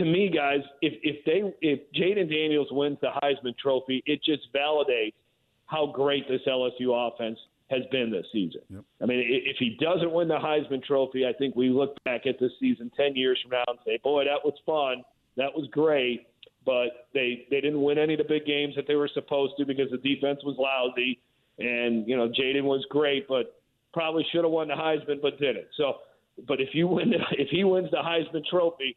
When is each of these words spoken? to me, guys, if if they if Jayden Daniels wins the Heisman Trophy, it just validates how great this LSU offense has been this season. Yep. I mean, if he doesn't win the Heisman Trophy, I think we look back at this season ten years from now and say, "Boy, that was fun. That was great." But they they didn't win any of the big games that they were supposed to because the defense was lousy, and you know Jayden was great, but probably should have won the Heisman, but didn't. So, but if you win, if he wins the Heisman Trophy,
to 0.00 0.06
me, 0.06 0.30
guys, 0.34 0.60
if 0.80 0.94
if 1.02 1.24
they 1.26 1.42
if 1.60 1.80
Jayden 1.92 2.30
Daniels 2.30 2.68
wins 2.70 2.96
the 3.02 3.10
Heisman 3.22 3.56
Trophy, 3.58 4.02
it 4.06 4.24
just 4.24 4.52
validates 4.54 5.12
how 5.66 5.86
great 5.86 6.26
this 6.26 6.40
LSU 6.48 6.90
offense 6.90 7.38
has 7.70 7.82
been 7.92 8.10
this 8.10 8.24
season. 8.32 8.62
Yep. 8.70 8.84
I 9.02 9.06
mean, 9.06 9.22
if 9.26 9.56
he 9.58 9.76
doesn't 9.78 10.10
win 10.10 10.26
the 10.26 10.38
Heisman 10.38 10.82
Trophy, 10.82 11.26
I 11.26 11.34
think 11.34 11.54
we 11.54 11.68
look 11.68 12.02
back 12.04 12.26
at 12.26 12.40
this 12.40 12.50
season 12.58 12.90
ten 12.96 13.14
years 13.14 13.38
from 13.42 13.52
now 13.52 13.64
and 13.68 13.78
say, 13.84 13.98
"Boy, 14.02 14.24
that 14.24 14.42
was 14.42 14.54
fun. 14.64 15.04
That 15.36 15.54
was 15.54 15.68
great." 15.70 16.26
But 16.64 17.08
they 17.12 17.46
they 17.50 17.60
didn't 17.60 17.82
win 17.82 17.98
any 17.98 18.14
of 18.14 18.18
the 18.18 18.24
big 18.24 18.46
games 18.46 18.74
that 18.76 18.86
they 18.88 18.94
were 18.94 19.10
supposed 19.12 19.54
to 19.58 19.66
because 19.66 19.90
the 19.90 19.98
defense 19.98 20.40
was 20.44 20.56
lousy, 20.58 21.20
and 21.58 22.08
you 22.08 22.16
know 22.16 22.28
Jayden 22.28 22.64
was 22.64 22.86
great, 22.88 23.28
but 23.28 23.60
probably 23.92 24.26
should 24.32 24.44
have 24.44 24.50
won 24.50 24.68
the 24.68 24.74
Heisman, 24.74 25.20
but 25.20 25.38
didn't. 25.38 25.66
So, 25.76 25.98
but 26.48 26.58
if 26.58 26.70
you 26.72 26.88
win, 26.88 27.12
if 27.32 27.48
he 27.50 27.64
wins 27.64 27.90
the 27.90 27.98
Heisman 27.98 28.44
Trophy, 28.48 28.96